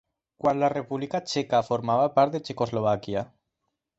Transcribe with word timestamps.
Quan 0.43 0.61
la 0.61 0.69
República 0.71 1.21
Txeca 1.27 1.59
formava 1.67 2.09
part 2.17 2.35
de 2.37 2.43
Txecoslovàquia. 2.47 3.25